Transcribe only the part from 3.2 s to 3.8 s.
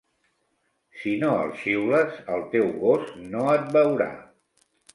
no et